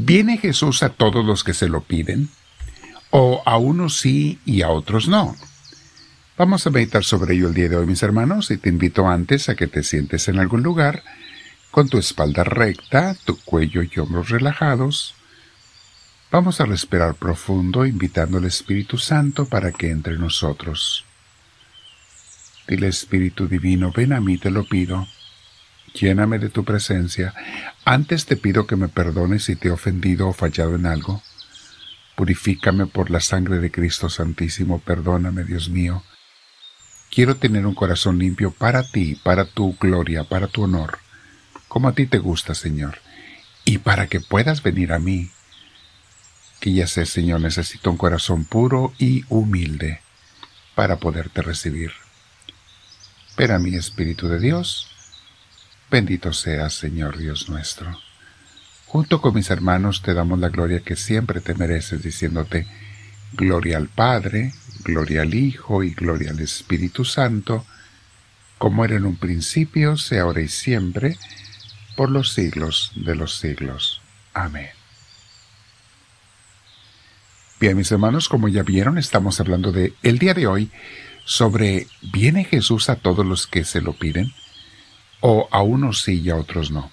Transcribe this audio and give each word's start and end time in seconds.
¿Viene 0.00 0.38
Jesús 0.38 0.84
a 0.84 0.90
todos 0.90 1.24
los 1.24 1.42
que 1.42 1.52
se 1.52 1.68
lo 1.68 1.80
piden? 1.80 2.28
¿O 3.10 3.42
a 3.44 3.58
unos 3.58 3.98
sí 3.98 4.38
y 4.44 4.62
a 4.62 4.68
otros 4.68 5.08
no? 5.08 5.34
Vamos 6.36 6.64
a 6.64 6.70
meditar 6.70 7.02
sobre 7.02 7.34
ello 7.34 7.48
el 7.48 7.54
día 7.54 7.68
de 7.68 7.76
hoy, 7.76 7.86
mis 7.86 8.04
hermanos, 8.04 8.48
y 8.52 8.58
te 8.58 8.68
invito 8.68 9.08
antes 9.08 9.48
a 9.48 9.56
que 9.56 9.66
te 9.66 9.82
sientes 9.82 10.28
en 10.28 10.38
algún 10.38 10.62
lugar, 10.62 11.02
con 11.72 11.88
tu 11.88 11.98
espalda 11.98 12.44
recta, 12.44 13.16
tu 13.24 13.40
cuello 13.40 13.82
y 13.82 13.90
hombros 13.98 14.28
relajados. 14.28 15.16
Vamos 16.30 16.60
a 16.60 16.66
respirar 16.66 17.16
profundo, 17.16 17.84
invitando 17.84 18.38
al 18.38 18.44
Espíritu 18.44 18.98
Santo 18.98 19.46
para 19.46 19.72
que 19.72 19.90
entre 19.90 20.16
nosotros. 20.16 21.04
Dile 22.68 22.86
Espíritu 22.86 23.48
Divino, 23.48 23.90
ven 23.90 24.12
a 24.12 24.20
mí, 24.20 24.38
te 24.38 24.52
lo 24.52 24.62
pido. 24.62 25.08
Lléname 25.94 26.38
de 26.38 26.48
tu 26.48 26.64
presencia. 26.64 27.34
Antes 27.84 28.26
te 28.26 28.36
pido 28.36 28.66
que 28.66 28.76
me 28.76 28.88
perdones 28.88 29.44
si 29.44 29.56
te 29.56 29.68
he 29.68 29.70
ofendido 29.70 30.28
o 30.28 30.32
fallado 30.32 30.74
en 30.74 30.86
algo. 30.86 31.22
Purifícame 32.16 32.86
por 32.86 33.10
la 33.10 33.20
sangre 33.20 33.58
de 33.58 33.70
Cristo 33.70 34.08
Santísimo. 34.08 34.80
Perdóname, 34.80 35.44
Dios 35.44 35.68
mío. 35.68 36.02
Quiero 37.10 37.36
tener 37.36 37.66
un 37.66 37.74
corazón 37.74 38.18
limpio 38.18 38.50
para 38.50 38.82
ti, 38.82 39.18
para 39.22 39.46
tu 39.46 39.76
gloria, 39.80 40.24
para 40.24 40.46
tu 40.46 40.64
honor, 40.64 40.98
como 41.66 41.88
a 41.88 41.92
ti 41.92 42.06
te 42.06 42.18
gusta, 42.18 42.54
Señor, 42.54 42.98
y 43.64 43.78
para 43.78 44.08
que 44.08 44.20
puedas 44.20 44.62
venir 44.62 44.92
a 44.92 44.98
mí. 44.98 45.30
Que 46.60 46.72
ya 46.72 46.86
sé, 46.86 47.06
Señor, 47.06 47.40
necesito 47.40 47.90
un 47.90 47.96
corazón 47.96 48.44
puro 48.44 48.92
y 48.98 49.24
humilde 49.28 50.00
para 50.74 50.96
poderte 50.96 51.40
recibir. 51.40 51.92
Pero 53.36 53.58
mi 53.58 53.74
Espíritu 53.74 54.28
de 54.28 54.40
Dios, 54.40 54.90
bendito 55.90 56.32
seas, 56.32 56.74
Señor 56.74 57.18
Dios 57.18 57.48
nuestro. 57.48 57.98
Junto 58.86 59.20
con 59.20 59.34
mis 59.34 59.50
hermanos 59.50 60.02
te 60.02 60.14
damos 60.14 60.38
la 60.38 60.48
gloria 60.48 60.80
que 60.80 60.96
siempre 60.96 61.40
te 61.40 61.54
mereces, 61.54 62.02
diciéndote, 62.02 62.66
Gloria 63.32 63.76
al 63.76 63.88
Padre, 63.88 64.54
gloria 64.84 65.22
al 65.22 65.34
Hijo 65.34 65.82
y 65.82 65.92
gloria 65.92 66.30
al 66.30 66.40
Espíritu 66.40 67.04
Santo, 67.04 67.66
como 68.56 68.84
era 68.84 68.96
en 68.96 69.04
un 69.04 69.16
principio, 69.16 69.96
sea 69.96 70.22
ahora 70.22 70.40
y 70.40 70.48
siempre, 70.48 71.18
por 71.96 72.10
los 72.10 72.32
siglos 72.32 72.92
de 72.96 73.14
los 73.14 73.38
siglos. 73.38 74.00
Amén. 74.32 74.70
Bien, 77.60 77.76
mis 77.76 77.90
hermanos, 77.90 78.28
como 78.28 78.48
ya 78.48 78.62
vieron, 78.62 78.98
estamos 78.98 79.40
hablando 79.40 79.72
de 79.72 79.92
el 80.02 80.18
día 80.18 80.32
de 80.32 80.46
hoy 80.46 80.70
sobre 81.24 81.86
¿viene 82.00 82.44
Jesús 82.44 82.88
a 82.88 82.96
todos 82.96 83.26
los 83.26 83.46
que 83.46 83.64
se 83.64 83.80
lo 83.80 83.92
piden? 83.92 84.32
¿O 85.20 85.48
a 85.50 85.62
unos 85.62 86.02
sí 86.02 86.20
y 86.20 86.30
a 86.30 86.36
otros 86.36 86.70
no? 86.70 86.90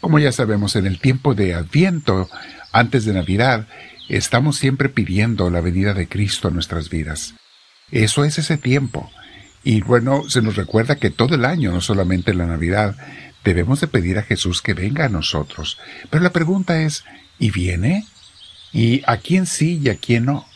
Como 0.00 0.18
ya 0.18 0.32
sabemos, 0.32 0.76
en 0.76 0.86
el 0.86 0.98
tiempo 0.98 1.34
de 1.34 1.54
Adviento, 1.54 2.28
antes 2.72 3.04
de 3.04 3.14
Navidad, 3.14 3.66
Estamos 4.08 4.58
siempre 4.58 4.90
pidiendo 4.90 5.48
la 5.48 5.62
venida 5.62 5.94
de 5.94 6.08
Cristo 6.08 6.48
a 6.48 6.50
nuestras 6.50 6.90
vidas. 6.90 7.34
Eso 7.90 8.24
es 8.24 8.38
ese 8.38 8.58
tiempo. 8.58 9.10
Y 9.62 9.80
bueno, 9.80 10.28
se 10.28 10.42
nos 10.42 10.56
recuerda 10.56 10.96
que 10.96 11.10
todo 11.10 11.34
el 11.34 11.44
año, 11.46 11.72
no 11.72 11.80
solamente 11.80 12.32
en 12.32 12.38
la 12.38 12.46
Navidad, 12.46 12.96
debemos 13.44 13.80
de 13.80 13.88
pedir 13.88 14.18
a 14.18 14.22
Jesús 14.22 14.60
que 14.60 14.74
venga 14.74 15.06
a 15.06 15.08
nosotros. 15.08 15.78
Pero 16.10 16.22
la 16.22 16.32
pregunta 16.32 16.82
es, 16.82 17.04
¿y 17.38 17.50
viene? 17.50 18.04
¿Y 18.72 19.02
a 19.06 19.16
quién 19.16 19.46
sí 19.46 19.80
y 19.82 19.88
a 19.88 19.96
quién 19.96 20.26
no? 20.26 20.46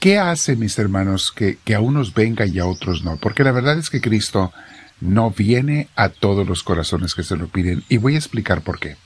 ¿Qué 0.00 0.18
hace, 0.18 0.56
mis 0.56 0.78
hermanos, 0.78 1.32
que, 1.32 1.58
que 1.64 1.74
a 1.74 1.80
unos 1.80 2.12
venga 2.12 2.44
y 2.44 2.58
a 2.58 2.66
otros 2.66 3.04
no? 3.04 3.16
Porque 3.16 3.44
la 3.44 3.52
verdad 3.52 3.78
es 3.78 3.88
que 3.88 4.02
Cristo 4.02 4.52
no 5.00 5.30
viene 5.30 5.88
a 5.96 6.08
todos 6.08 6.46
los 6.46 6.62
corazones 6.62 7.14
que 7.14 7.22
se 7.22 7.36
lo 7.36 7.48
piden. 7.48 7.84
Y 7.88 7.96
voy 7.96 8.14
a 8.14 8.18
explicar 8.18 8.62
por 8.62 8.78
qué. 8.78 8.96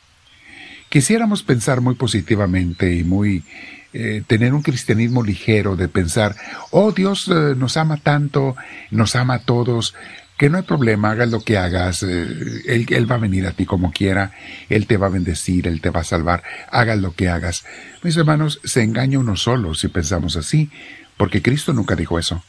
Quisiéramos 0.88 1.42
pensar 1.42 1.80
muy 1.80 1.94
positivamente 1.94 2.94
y 2.94 3.04
muy 3.04 3.44
eh, 3.92 4.22
tener 4.26 4.54
un 4.54 4.62
cristianismo 4.62 5.22
ligero 5.22 5.76
de 5.76 5.88
pensar, 5.88 6.36
oh 6.70 6.92
Dios 6.92 7.28
eh, 7.28 7.54
nos 7.56 7.76
ama 7.76 7.96
tanto, 7.96 8.56
nos 8.90 9.14
ama 9.16 9.34
a 9.34 9.38
todos, 9.40 9.94
que 10.36 10.50
no 10.50 10.56
hay 10.56 10.64
problema, 10.64 11.12
hagas 11.12 11.30
lo 11.30 11.40
que 11.40 11.58
hagas, 11.58 12.02
eh, 12.02 12.26
él, 12.66 12.86
él, 12.88 13.10
va 13.10 13.14
a 13.14 13.18
venir 13.18 13.46
a 13.46 13.52
ti 13.52 13.66
como 13.66 13.92
quiera, 13.92 14.32
Él 14.68 14.88
te 14.88 14.96
va 14.96 15.06
a 15.06 15.10
bendecir, 15.10 15.68
Él 15.68 15.80
te 15.80 15.90
va 15.90 16.00
a 16.00 16.04
salvar, 16.04 16.42
hagas 16.70 16.98
lo 16.98 17.14
que 17.14 17.28
hagas. 17.28 17.64
Mis 18.02 18.16
hermanos, 18.16 18.60
se 18.64 18.82
engaña 18.82 19.20
uno 19.20 19.36
solo 19.36 19.74
si 19.74 19.86
pensamos 19.88 20.36
así, 20.36 20.70
porque 21.16 21.40
Cristo 21.40 21.72
nunca 21.72 21.94
dijo 21.94 22.18
eso. 22.18 22.42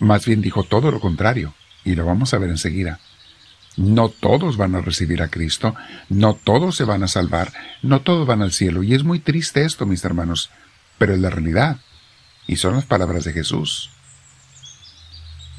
Más 0.00 0.24
bien 0.24 0.40
dijo 0.40 0.64
todo 0.64 0.90
lo 0.90 0.98
contrario, 0.98 1.54
y 1.84 1.94
lo 1.94 2.04
vamos 2.04 2.34
a 2.34 2.38
ver 2.38 2.50
enseguida. 2.50 3.00
No 3.76 4.10
todos 4.10 4.56
van 4.56 4.74
a 4.74 4.80
recibir 4.80 5.22
a 5.22 5.28
Cristo, 5.28 5.74
no 6.08 6.34
todos 6.34 6.76
se 6.76 6.84
van 6.84 7.02
a 7.02 7.08
salvar, 7.08 7.52
no 7.82 8.02
todos 8.02 8.26
van 8.26 8.42
al 8.42 8.52
cielo. 8.52 8.82
Y 8.82 8.94
es 8.94 9.02
muy 9.02 9.18
triste 9.18 9.64
esto, 9.64 9.86
mis 9.86 10.04
hermanos, 10.04 10.50
pero 10.98 11.14
es 11.14 11.20
la 11.20 11.30
realidad. 11.30 11.78
Y 12.46 12.56
son 12.56 12.74
las 12.74 12.84
palabras 12.84 13.24
de 13.24 13.32
Jesús. 13.32 13.90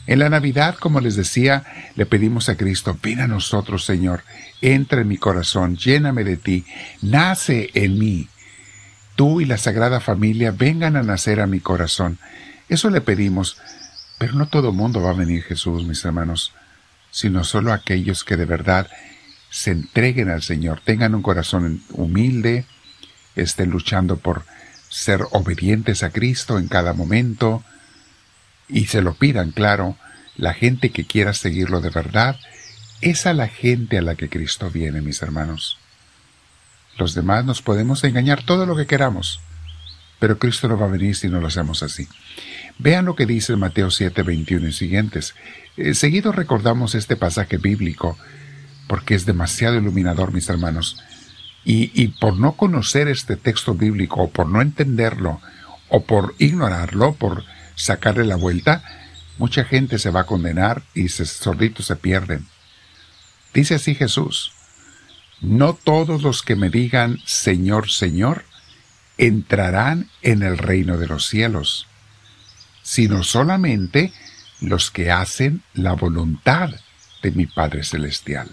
En 0.05 0.19
la 0.19 0.29
Navidad, 0.29 0.75
como 0.75 0.99
les 0.99 1.15
decía, 1.15 1.63
le 1.95 2.05
pedimos 2.05 2.49
a 2.49 2.57
Cristo, 2.57 2.97
ven 3.01 3.21
a 3.21 3.27
nosotros, 3.27 3.85
Señor, 3.85 4.23
entra 4.61 5.01
en 5.01 5.07
mi 5.07 5.17
corazón, 5.17 5.77
lléname 5.77 6.23
de 6.25 6.35
ti, 6.35 6.65
nace 7.01 7.69
en 7.73 7.97
mí. 7.97 8.27
Tú 9.15 9.39
y 9.39 9.45
la 9.45 9.57
Sagrada 9.57 10.01
Familia 10.01 10.51
vengan 10.51 10.97
a 10.97 11.03
nacer 11.03 11.39
a 11.39 11.47
mi 11.47 11.61
corazón. 11.61 12.19
Eso 12.67 12.89
le 12.89 12.99
pedimos, 12.99 13.57
pero 14.23 14.35
no 14.35 14.47
todo 14.47 14.71
mundo 14.71 15.01
va 15.01 15.09
a 15.09 15.15
venir 15.15 15.43
Jesús, 15.43 15.83
mis 15.83 16.05
hermanos 16.05 16.53
sino 17.11 17.43
solo 17.43 17.73
aquellos 17.73 18.23
que 18.23 18.37
de 18.37 18.45
verdad 18.45 18.89
se 19.49 19.71
entreguen 19.71 20.29
al 20.29 20.41
Señor, 20.41 20.79
tengan 20.79 21.13
un 21.13 21.21
corazón 21.21 21.83
humilde, 21.89 22.63
estén 23.35 23.69
luchando 23.69 24.15
por 24.15 24.45
ser 24.87 25.25
obedientes 25.31 26.03
a 26.03 26.09
Cristo 26.09 26.57
en 26.57 26.69
cada 26.69 26.93
momento 26.93 27.65
y 28.69 28.85
se 28.85 29.01
lo 29.01 29.13
pidan, 29.13 29.51
claro, 29.51 29.97
la 30.37 30.53
gente 30.53 30.91
que 30.91 31.03
quiera 31.03 31.33
seguirlo 31.33 31.81
de 31.81 31.89
verdad, 31.89 32.39
es 33.01 33.25
a 33.25 33.33
la 33.33 33.49
gente 33.49 33.97
a 33.97 34.01
la 34.01 34.15
que 34.15 34.29
Cristo 34.29 34.71
viene, 34.71 35.01
mis 35.01 35.21
hermanos. 35.21 35.79
Los 36.97 37.13
demás 37.13 37.43
nos 37.43 37.61
podemos 37.61 38.05
engañar 38.05 38.45
todo 38.45 38.65
lo 38.65 38.77
que 38.77 38.87
queramos, 38.87 39.41
pero 40.23 40.39
Cristo 40.39 40.69
no 40.69 40.77
va 40.77 40.85
a 40.85 40.89
venir 40.89 41.17
si 41.17 41.27
no 41.27 41.41
lo 41.41 41.47
hacemos 41.47 41.83
así. 41.83 42.07
Vean 42.79 43.03
lo 43.03 43.13
que 43.13 43.25
dice 43.25 43.57
Mateo 43.57 43.91
7, 43.91 44.23
21 44.23 44.69
y 44.69 44.71
siguientes. 44.71 45.35
Eh, 45.75 45.93
seguido 45.95 46.31
recordamos 46.31 46.95
este 46.95 47.17
pasaje 47.17 47.57
bíblico 47.57 48.17
porque 48.87 49.15
es 49.15 49.25
demasiado 49.25 49.75
iluminador, 49.75 50.31
mis 50.31 50.47
hermanos. 50.47 51.03
Y, 51.65 52.07
por 52.21 52.39
no 52.39 52.53
conocer 52.53 53.09
este 53.09 53.35
texto 53.35 53.73
bíblico, 53.73 54.21
o 54.21 54.29
por 54.29 54.47
no 54.47 54.61
entenderlo, 54.61 55.41
o 55.89 56.05
por 56.05 56.35
ignorarlo, 56.37 57.15
por 57.15 57.43
sacarle 57.75 58.23
la 58.23 58.37
vuelta, 58.37 58.81
mucha 59.37 59.65
gente 59.65 59.99
se 59.99 60.09
va 60.09 60.21
a 60.21 60.25
condenar 60.25 60.83
y 60.93 61.09
sus 61.09 61.31
sorditos 61.31 61.87
se 61.87 61.97
pierden. 61.97 62.47
Dice 63.53 63.75
así 63.75 63.93
Jesús, 63.93 64.53
no 65.41 65.73
todos 65.73 66.21
los 66.21 66.43
que 66.43 66.55
me 66.55 66.69
digan 66.69 67.19
Señor, 67.25 67.91
Señor, 67.91 68.45
entrarán 69.17 70.09
en 70.21 70.43
el 70.43 70.57
reino 70.57 70.97
de 70.97 71.07
los 71.07 71.27
cielos, 71.27 71.87
sino 72.81 73.23
solamente 73.23 74.11
los 74.61 74.91
que 74.91 75.11
hacen 75.11 75.63
la 75.73 75.93
voluntad 75.93 76.69
de 77.21 77.31
mi 77.31 77.45
Padre 77.45 77.83
Celestial. 77.83 78.49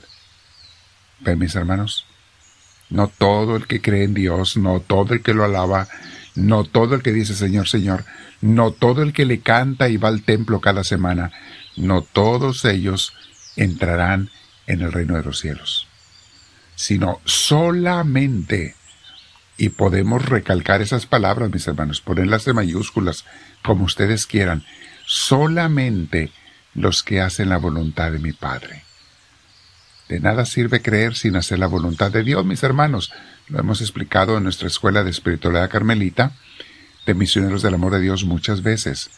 ¿Ven 1.20 1.38
mis 1.38 1.54
hermanos? 1.54 2.06
No 2.88 3.08
todo 3.08 3.56
el 3.56 3.66
que 3.66 3.80
cree 3.80 4.04
en 4.04 4.14
Dios, 4.14 4.56
no 4.56 4.80
todo 4.80 5.14
el 5.14 5.22
que 5.22 5.34
lo 5.34 5.44
alaba, 5.44 5.88
no 6.34 6.64
todo 6.64 6.94
el 6.94 7.02
que 7.02 7.12
dice 7.12 7.34
Señor, 7.34 7.68
Señor, 7.68 8.04
no 8.40 8.72
todo 8.72 9.02
el 9.02 9.12
que 9.12 9.26
le 9.26 9.40
canta 9.40 9.88
y 9.88 9.96
va 9.96 10.08
al 10.08 10.22
templo 10.22 10.60
cada 10.60 10.84
semana, 10.84 11.32
no 11.76 12.02
todos 12.02 12.64
ellos 12.64 13.12
entrarán 13.56 14.30
en 14.66 14.82
el 14.82 14.92
reino 14.92 15.16
de 15.16 15.24
los 15.24 15.38
cielos, 15.38 15.86
sino 16.74 17.20
solamente, 17.24 18.74
y 19.60 19.68
podemos 19.68 20.24
recalcar 20.24 20.80
esas 20.80 21.04
palabras, 21.04 21.50
mis 21.52 21.68
hermanos, 21.68 22.00
ponerlas 22.00 22.46
de 22.46 22.54
mayúsculas, 22.54 23.26
como 23.62 23.84
ustedes 23.84 24.24
quieran, 24.26 24.64
solamente 25.04 26.32
los 26.72 27.02
que 27.02 27.20
hacen 27.20 27.50
la 27.50 27.58
voluntad 27.58 28.10
de 28.10 28.20
mi 28.20 28.32
Padre. 28.32 28.84
De 30.08 30.18
nada 30.18 30.46
sirve 30.46 30.80
creer 30.80 31.14
sin 31.14 31.36
hacer 31.36 31.58
la 31.58 31.66
voluntad 31.66 32.10
de 32.10 32.24
Dios, 32.24 32.46
mis 32.46 32.62
hermanos. 32.62 33.12
Lo 33.48 33.60
hemos 33.60 33.82
explicado 33.82 34.38
en 34.38 34.44
nuestra 34.44 34.66
escuela 34.66 35.04
de 35.04 35.10
espiritualidad 35.10 35.68
carmelita, 35.68 36.32
de 37.04 37.12
misioneros 37.12 37.60
del 37.60 37.74
amor 37.74 37.92
de 37.92 38.00
Dios 38.00 38.24
muchas 38.24 38.62
veces. 38.62 39.10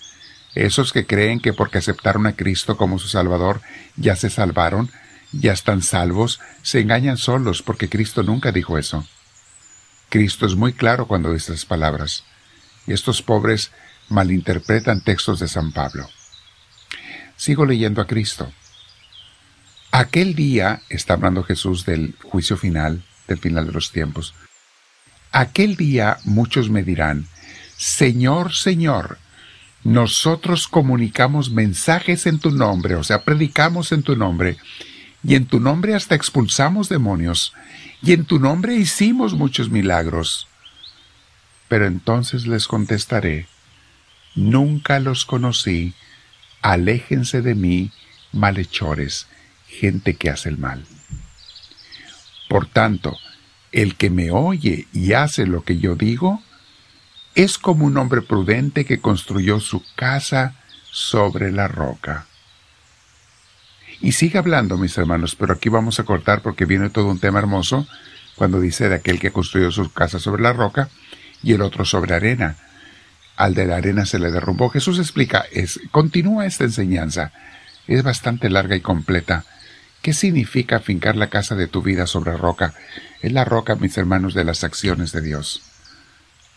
Esos 0.57 0.93
que 0.93 1.07
creen 1.07 1.39
que 1.39 1.53
porque 1.53 1.79
aceptaron 1.79 2.27
a 2.27 2.35
Cristo 2.35 2.77
como 2.77 2.99
su 2.99 3.07
Salvador 3.07 3.61
ya 3.95 4.17
se 4.17 4.29
salvaron, 4.29 4.91
ya 5.31 5.53
están 5.53 5.83
salvos, 5.83 6.41
se 6.63 6.81
engañan 6.81 7.17
solos 7.17 7.63
porque 7.63 7.89
Cristo 7.89 8.25
nunca 8.25 8.51
dijo 8.51 8.77
eso. 8.77 9.07
Cristo 10.13 10.45
es 10.45 10.57
muy 10.57 10.75
claro 10.75 11.07
cuando 11.07 11.33
dice 11.33 11.55
esas 11.55 11.65
palabras. 11.65 12.25
Y 12.87 12.93
estos 12.93 13.23
pobres 13.23 13.73
malinterpretan 14.11 15.01
textos 15.01 15.41
de 15.41 15.49
San 15.49 15.73
Pablo. 15.73 16.07
Sigo 17.35 17.65
leyendo 17.65 18.03
a 18.03 18.07
Cristo. 18.07 18.53
Aquel 19.91 20.35
día, 20.35 20.83
está 20.91 21.15
hablando 21.15 21.43
Jesús 21.45 21.87
del 21.87 22.15
juicio 22.25 22.59
final, 22.59 23.03
del 23.27 23.39
final 23.39 23.67
de 23.67 23.73
los 23.73 23.91
tiempos. 23.91 24.35
Aquel 25.31 25.77
día 25.77 26.19
muchos 26.25 26.69
me 26.69 26.83
dirán, 26.83 27.27
Señor, 27.79 28.55
Señor, 28.55 29.17
nosotros 29.83 30.69
comunicamos 30.69 31.51
mensajes 31.51 32.27
en 32.27 32.39
tu 32.39 32.51
nombre, 32.51 32.97
o 32.97 33.03
sea, 33.03 33.25
predicamos 33.25 33.93
en 33.93 34.03
tu 34.03 34.15
nombre, 34.15 34.59
y 35.25 35.35
en 35.35 35.47
tu 35.47 35.61
nombre 35.61 35.95
hasta 35.95 36.15
expulsamos 36.15 36.89
demonios, 36.89 37.53
y 38.03 38.13
en 38.13 38.25
tu 38.25 38.39
nombre 38.39 38.75
hicimos 38.75 39.35
muchos 39.35 39.71
milagros. 39.71 40.49
Pero 41.69 41.87
entonces 41.87 42.47
les 42.47 42.67
contestaré, 42.67 43.47
nunca 44.35 44.99
los 44.99 45.25
conocí, 45.25 45.95
aléjense 46.61 47.43
de 47.43 47.55
mí, 47.55 47.93
malhechores, 48.33 49.29
gente 49.69 50.15
que 50.15 50.31
hace 50.31 50.49
el 50.49 50.59
mal. 50.59 50.85
Por 52.49 52.67
tanto, 52.67 53.17
el 53.71 53.97
que 53.97 54.11
me 54.11 54.31
oye 54.31 54.87
y 54.93 55.13
hace 55.15 55.47
lo 55.47 55.65
que 55.65 55.79
yo 55.79 55.95
digo, 55.95 56.43
es 57.35 57.57
como 57.57 57.87
un 57.87 57.97
hombre 57.97 58.21
prudente 58.21 58.85
que 58.85 59.01
construyó 59.01 59.61
su 59.61 59.83
casa 59.95 60.57
sobre 60.91 61.51
la 61.51 61.69
roca. 61.69 62.27
Y 64.03 64.13
sigue 64.13 64.39
hablando, 64.39 64.77
mis 64.79 64.99
hermanos, 64.99 65.37
pero 65.37 65.55
aquí 65.55 65.69
vamos 65.69 66.01
a 66.01 66.05
cortar 66.05 66.43
porque 66.43 66.65
viene 66.65 66.91
todo 66.91 67.07
un 67.07 67.21
tema 67.21 67.39
hermoso 67.39 67.87
cuando 68.35 68.61
dice 68.61 68.89
de 68.89 68.97
aquel 68.97 69.21
que 69.21 69.31
construyó 69.31 69.71
su 69.71 69.93
casa 69.93 70.19
sobre 70.19 70.43
la 70.43 70.53
roca 70.53 70.89
y 71.41 71.53
el 71.53 71.63
otro 71.63 71.85
sobre 71.85 72.15
arena. 72.15 72.57
Al 73.37 73.55
de 73.55 73.65
la 73.65 73.77
arena 73.77 74.05
se 74.05 74.19
le 74.19 74.33
derrumbó. 74.33 74.71
Jesús 74.71 74.99
explica, 74.99 75.45
es, 75.53 75.79
continúa 75.93 76.47
esta 76.47 76.65
enseñanza. 76.65 77.33
Es 77.87 78.03
bastante 78.03 78.51
larga 78.51 78.75
y 78.75 78.81
completa. 78.81 79.45
¿Qué 80.03 80.13
significa 80.13 80.81
fincar 80.81 81.15
la 81.15 81.29
casa 81.29 81.55
de 81.55 81.69
tu 81.69 81.81
vida 81.81 82.09
sobre 82.09 82.37
roca? 82.37 82.75
Es 83.21 83.31
la 83.31 83.45
roca, 83.45 83.77
mis 83.77 83.97
hermanos, 83.97 84.35
de 84.35 84.43
las 84.43 84.65
acciones 84.65 85.13
de 85.13 85.21
Dios. 85.21 85.63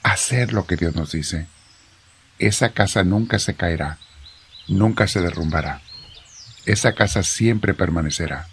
Hacer 0.01 0.51
lo 0.51 0.65
que 0.65 0.77
Dios 0.77 0.95
nos 0.95 1.11
dice. 1.11 1.45
Esa 2.39 2.69
casa 2.69 3.03
nunca 3.03 3.37
se 3.37 3.53
caerá, 3.53 3.99
nunca 4.67 5.07
se 5.07 5.21
derrumbará. 5.21 5.81
Esa 6.65 6.93
casa 6.93 7.23
siempre 7.23 7.73
permanecerá. 7.73 8.47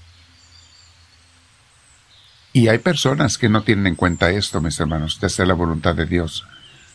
Y 2.53 2.69
hay 2.69 2.79
personas 2.79 3.38
que 3.38 3.49
no 3.49 3.62
tienen 3.62 3.87
en 3.87 3.94
cuenta 3.94 4.31
esto, 4.31 4.61
mis 4.61 4.79
hermanos, 4.79 5.20
de 5.20 5.26
hacer 5.26 5.47
la 5.47 5.55
voluntad 5.55 5.94
de 5.94 6.06
Dios. 6.06 6.44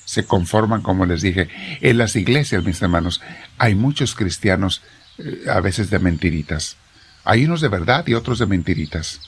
Se 0.05 0.25
conforman, 0.25 0.81
como 0.81 1.05
les 1.05 1.21
dije. 1.21 1.49
En 1.81 1.97
las 1.97 2.15
iglesias, 2.15 2.63
mis 2.63 2.81
hermanos, 2.81 3.21
hay 3.57 3.73
muchos 3.73 4.13
cristianos, 4.13 4.81
eh, 5.17 5.45
a 5.49 5.59
veces 5.59 5.89
de 5.89 5.99
mentiritas 5.99 6.77
hay 7.27 7.43
unos 7.43 7.59
de 7.59 7.67
verdad 7.67 8.07
y 8.07 8.13
otros 8.13 8.39
de 8.39 8.45
mentiritas. 8.45 9.19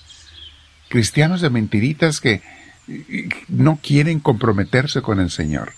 Cristianos 0.88 1.41
de 1.41 1.50
mentiritas 1.50 2.21
que 2.21 2.41
no 3.50 3.77
quieren 3.83 4.21
comprometerse 4.21 5.01
con 5.01 5.19
el 5.19 5.30
Señor, 5.30 5.74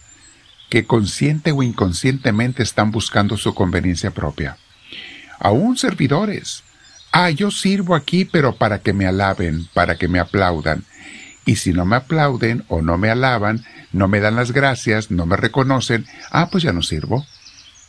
que 0.69 0.85
consciente 0.85 1.51
o 1.51 1.63
inconscientemente 1.63 2.61
están 2.61 2.91
buscando 2.91 3.37
su 3.37 3.55
conveniencia 3.55 4.11
propia. 4.11 4.57
Aún 5.41 5.75
servidores. 5.75 6.63
Ah, 7.11 7.31
yo 7.31 7.49
sirvo 7.49 7.95
aquí, 7.95 8.25
pero 8.25 8.55
para 8.55 8.79
que 8.79 8.93
me 8.93 9.07
alaben, 9.07 9.67
para 9.73 9.97
que 9.97 10.07
me 10.07 10.19
aplaudan. 10.19 10.85
Y 11.45 11.55
si 11.55 11.73
no 11.73 11.83
me 11.83 11.95
aplauden 11.95 12.63
o 12.67 12.83
no 12.83 12.99
me 12.99 13.09
alaban, 13.09 13.65
no 13.91 14.07
me 14.07 14.19
dan 14.19 14.35
las 14.35 14.51
gracias, 14.51 15.09
no 15.09 15.25
me 15.25 15.35
reconocen, 15.35 16.05
ah, 16.29 16.49
pues 16.51 16.63
ya 16.63 16.71
no 16.71 16.83
sirvo. 16.83 17.25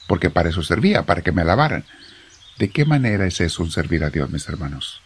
Porque 0.09 0.31
para 0.31 0.49
eso 0.49 0.63
servía, 0.63 1.05
para 1.05 1.21
que 1.21 1.31
me 1.31 1.43
alabaran. 1.43 1.85
¿De 2.59 2.71
qué 2.71 2.87
manera 2.87 3.27
es 3.27 3.41
eso 3.43 3.63
un 3.63 3.71
servir 3.71 4.03
a 4.03 4.11
Dios, 4.11 4.31
mis 4.31 4.49
hermanos? 4.49 5.03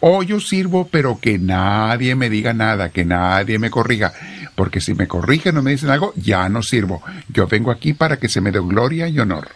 Oh, 0.00 0.24
yo 0.24 0.40
sirvo, 0.40 0.88
pero 0.88 1.20
que 1.20 1.38
nadie 1.38 2.16
me 2.16 2.28
diga 2.28 2.52
nada, 2.52 2.88
que 2.88 3.04
nadie 3.04 3.60
me 3.60 3.70
corrija, 3.70 4.12
porque 4.56 4.80
si 4.80 4.94
me 4.94 5.06
corrigen 5.06 5.56
o 5.56 5.62
me 5.62 5.70
dicen 5.70 5.90
algo, 5.90 6.12
ya 6.16 6.48
no 6.48 6.62
sirvo. 6.62 7.00
Yo 7.28 7.46
vengo 7.46 7.70
aquí 7.70 7.94
para 7.94 8.16
que 8.16 8.28
se 8.28 8.40
me 8.40 8.50
dé 8.50 8.58
gloria 8.58 9.06
y 9.06 9.20
honor. 9.20 9.48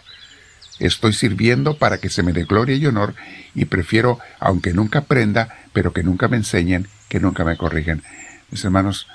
Estoy 0.79 1.13
sirviendo 1.13 1.77
para 1.77 1.99
que 1.99 2.09
se 2.09 2.23
me 2.23 2.33
dé 2.33 2.43
gloria 2.43 2.75
y 2.75 2.85
honor 2.85 3.15
y 3.53 3.65
prefiero, 3.65 4.19
aunque 4.39 4.73
nunca 4.73 4.99
aprenda, 4.99 5.55
pero 5.73 5.93
que 5.93 6.03
nunca 6.03 6.27
me 6.27 6.37
enseñen, 6.37 6.87
que 7.07 7.19
nunca 7.19 7.43
me 7.43 7.57
corrigen. 7.57 8.03
Mis 8.51 8.63
hermanos, 8.65 9.07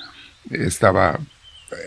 estaba 0.51 1.21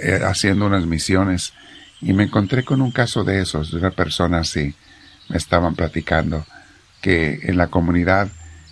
eh, 0.01 0.19
haciendo 0.23 0.67
unas 0.67 0.85
misiones 0.85 1.53
y 2.01 2.13
me 2.13 2.23
encontré 2.23 2.63
con 2.63 2.81
un 2.81 2.91
caso 2.91 3.23
de 3.23 3.41
esos, 3.41 3.71
de 3.71 3.77
una 3.77 3.91
persona 3.91 4.39
así 4.39 4.75
me 5.29 5.37
estaban 5.37 5.75
platicando 5.75 6.45
que 7.01 7.39
en 7.43 7.57
la 7.57 7.67
comunidad, 7.67 8.29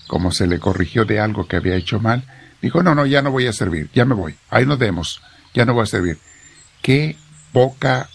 como 0.07 0.31
se 0.31 0.47
le 0.47 0.59
corrigió 0.59 1.05
de 1.05 1.19
algo 1.19 1.47
que 1.47 1.55
había 1.55 1.75
hecho 1.75 1.99
mal, 1.99 2.23
dijo, 2.61 2.83
no, 2.83 2.95
no, 2.95 3.05
ya 3.05 3.21
no 3.21 3.31
voy 3.31 3.47
a 3.47 3.53
servir, 3.53 3.89
ya 3.93 4.05
me 4.05 4.15
voy, 4.15 4.35
ahí 4.49 4.65
nos 4.65 4.77
vemos, 4.77 5.21
ya 5.53 5.65
no 5.65 5.73
voy 5.73 5.83
a 5.83 5.87
servir. 5.87 6.17
Qué 6.81 7.17
poca 7.51 8.09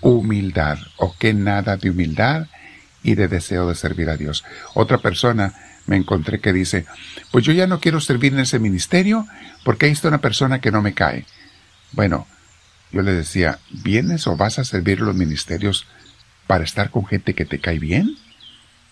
humildad, 0.00 0.78
o 0.96 1.14
qué 1.18 1.34
nada 1.34 1.76
de 1.76 1.90
humildad 1.90 2.46
y 3.02 3.14
de 3.14 3.28
deseo 3.28 3.68
de 3.68 3.74
servir 3.74 4.10
a 4.10 4.16
Dios. 4.16 4.44
Otra 4.74 4.98
persona 4.98 5.54
me 5.86 5.96
encontré 5.96 6.40
que 6.40 6.52
dice, 6.52 6.86
pues 7.30 7.44
yo 7.44 7.52
ya 7.52 7.66
no 7.66 7.80
quiero 7.80 8.00
servir 8.00 8.32
en 8.32 8.40
ese 8.40 8.58
ministerio 8.58 9.26
porque 9.64 9.86
ahí 9.86 9.92
está 9.92 10.08
una 10.08 10.20
persona 10.20 10.60
que 10.60 10.70
no 10.70 10.82
me 10.82 10.94
cae. 10.94 11.24
Bueno, 11.92 12.26
yo 12.92 13.02
le 13.02 13.12
decía, 13.12 13.58
¿vienes 13.70 14.26
o 14.26 14.36
vas 14.36 14.58
a 14.58 14.64
servir 14.64 15.00
los 15.00 15.14
ministerios 15.14 15.86
para 16.46 16.64
estar 16.64 16.90
con 16.90 17.06
gente 17.06 17.34
que 17.34 17.44
te 17.44 17.60
cae 17.60 17.78
bien 17.78 18.16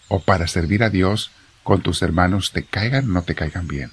o 0.08 0.20
para 0.20 0.46
servir 0.46 0.82
a 0.82 0.90
Dios 0.90 1.30
con 1.66 1.82
tus 1.82 2.02
hermanos 2.02 2.52
te 2.52 2.64
caigan 2.64 3.06
o 3.06 3.12
no 3.14 3.22
te 3.22 3.34
caigan 3.34 3.66
bien. 3.66 3.90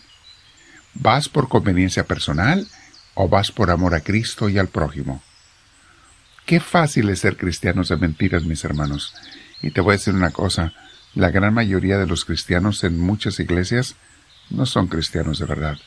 ¿Vas 0.94 1.27
por 1.27 1.50
conveniencia 1.50 2.04
personal 2.04 2.68
o 3.15 3.27
vas 3.27 3.51
por 3.51 3.71
amor 3.71 3.95
a 3.95 4.01
Cristo 4.01 4.48
y 4.48 4.60
al 4.60 4.68
prójimo? 4.68 5.24
Qué 6.45 6.60
fácil 6.60 7.10
es 7.10 7.19
ser 7.19 7.38
cristianos 7.38 7.90
de 7.90 7.98
mentiras, 7.98 8.44
mis 8.44 8.63
hermanos. 8.63 9.13
Y 9.62 9.72
te 9.72 9.81
voy 9.81 9.94
a 9.94 9.98
decir 9.98 10.13
una 10.13 10.31
cosa, 10.31 10.74
la 11.16 11.31
gran 11.31 11.54
mayoría 11.54 11.98
de 11.98 12.07
los 12.07 12.25
cristianos 12.25 12.84
en 12.84 13.00
muchas 13.00 13.40
iglesias 13.40 13.95
no 14.50 14.66
son 14.66 14.88
cristianos 14.88 15.40
de 15.40 15.45
verdad. 15.45 15.78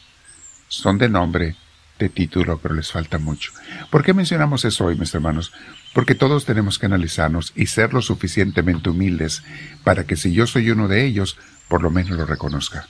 Son 0.68 0.98
de 0.98 1.08
nombre, 1.08 1.56
de 1.98 2.08
título, 2.08 2.58
pero 2.58 2.74
les 2.74 2.90
falta 2.90 3.18
mucho. 3.18 3.52
¿Por 3.90 4.02
qué 4.02 4.14
mencionamos 4.14 4.64
eso 4.64 4.86
hoy, 4.86 4.96
mis 4.96 5.14
hermanos? 5.14 5.52
Porque 5.92 6.14
todos 6.14 6.44
tenemos 6.44 6.78
que 6.78 6.86
analizarnos 6.86 7.52
y 7.54 7.66
ser 7.66 7.92
lo 7.92 8.02
suficientemente 8.02 8.90
humildes 8.90 9.42
para 9.84 10.04
que 10.04 10.16
si 10.16 10.32
yo 10.32 10.46
soy 10.46 10.70
uno 10.70 10.88
de 10.88 11.04
ellos, 11.04 11.36
por 11.68 11.82
lo 11.82 11.90
menos 11.90 12.10
lo 12.16 12.26
reconozca. 12.26 12.86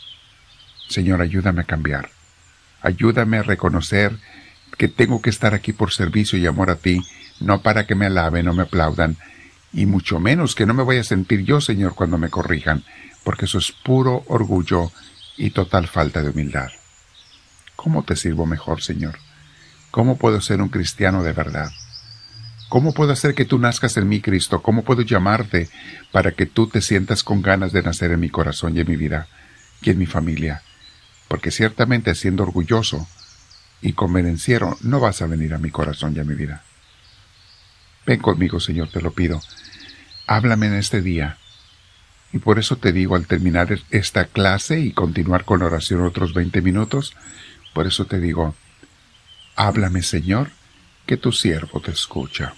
Señor, 0.89 1.21
ayúdame 1.21 1.63
a 1.63 1.65
cambiar. 1.65 2.11
Ayúdame 2.81 3.39
a 3.39 3.43
reconocer 3.43 4.17
que 4.77 4.89
tengo 4.89 5.23
que 5.23 5.31
estar 5.31 5.55
aquí 5.55 5.73
por 5.73 5.93
servicio 5.93 6.39
y 6.39 6.47
amor 6.47 6.71
a 6.71 6.77
ti, 6.77 7.03
no 7.41 7.63
para 7.63 7.87
que 7.87 7.95
me 7.95 8.07
alaben 8.07 8.49
o 8.49 8.55
me 8.55 8.63
aplaudan, 8.63 9.17
y 9.73 9.87
mucho 9.87 10.21
menos 10.21 10.55
que 10.55 10.67
no 10.67 10.75
me 10.75 10.83
voy 10.83 10.99
a 10.99 11.05
sentir 11.05 11.45
yo, 11.45 11.61
Señor, 11.61 11.95
cuando 11.95 12.19
me 12.19 12.31
corrijan, 12.31 12.85
porque 13.25 13.45
eso 13.45 13.59
es 13.59 13.73
puro 13.73 14.25
orgullo 14.29 14.91
y 15.37 15.51
total 15.51 15.87
falta 15.87 16.23
de 16.23 16.31
humildad. 16.31 16.71
¿Cómo 17.75 18.05
te 18.05 18.17
sirvo 18.17 18.47
mejor, 18.47 18.83
Señor? 18.83 19.19
¿Cómo 19.91 20.17
puedo 20.17 20.41
ser 20.41 20.63
un 20.63 20.69
cristiano 20.69 21.23
de 21.23 21.33
verdad? 21.33 21.71
¿Cómo 22.69 22.93
puedo 22.93 23.13
hacer 23.13 23.35
que 23.35 23.45
tú 23.45 23.59
nazcas 23.59 23.97
en 23.97 24.09
mí, 24.09 24.21
Cristo? 24.21 24.61
¿Cómo 24.61 24.83
puedo 24.83 25.03
llamarte 25.03 25.69
para 26.11 26.33
que 26.33 26.47
tú 26.47 26.69
te 26.69 26.81
sientas 26.81 27.23
con 27.23 27.43
ganas 27.43 27.73
de 27.73 27.83
nacer 27.83 28.11
en 28.11 28.21
mi 28.21 28.29
corazón 28.29 28.77
y 28.77 28.81
en 28.81 28.89
mi 28.89 28.97
vida 28.97 29.29
y 29.83 29.91
en 29.91 29.99
mi 29.99 30.07
familia? 30.07 30.63
Porque 31.29 31.51
ciertamente 31.51 32.15
siendo 32.15 32.43
orgulloso 32.43 33.07
y 33.81 33.93
convenenciero 33.93 34.77
no 34.81 35.01
vas 35.01 35.23
a 35.23 35.27
venir 35.27 35.55
a 35.55 35.59
mi 35.59 35.71
corazón 35.71 36.15
y 36.17 36.21
a 36.21 36.25
mi 36.25 36.35
vida. 36.35 36.63
Ven 38.07 38.21
conmigo, 38.21 38.61
Señor, 38.61 38.89
te 38.89 39.03
lo 39.03 39.11
pido. 39.11 39.43
Háblame 40.27 40.69
en 40.69 40.75
este 40.75 41.03
día. 41.03 41.39
Y 42.33 42.39
por 42.39 42.59
eso 42.59 42.77
te 42.77 42.93
digo, 42.93 43.17
al 43.17 43.27
terminar 43.27 43.79
esta 43.91 44.27
clase 44.27 44.81
y 44.81 44.93
continuar 44.93 45.45
con 45.45 45.63
oración 45.63 46.05
otros 46.05 46.35
veinte 46.35 46.61
minutos, 46.63 47.15
por 47.73 47.87
eso 47.87 48.05
te 48.07 48.21
digo, 48.21 48.55
háblame 49.55 50.03
Señor, 50.03 50.51
que 51.07 51.17
tu 51.17 51.33
siervo 51.33 51.81
te 51.81 51.91
escucha. 51.91 52.55